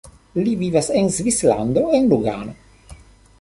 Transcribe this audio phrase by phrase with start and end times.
[0.45, 2.57] Li vivas en Svislando en Lugano.